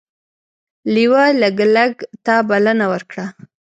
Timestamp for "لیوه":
0.93-1.23